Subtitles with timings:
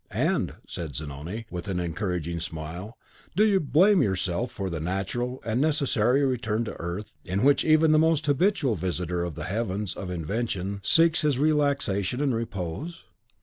[0.09, 2.97] "And," said Zanoni, with an encouraging smile,
[3.35, 7.91] "do you blame yourself for the natural and necessary return to earth, in which even
[7.91, 13.03] the most habitual visitor of the Heavens of Invention seeks his relaxation and repose?